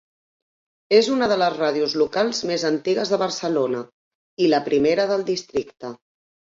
[0.99, 3.87] És una de les ràdios locals més antigues de Barcelona,
[4.47, 5.99] i la primera del districte.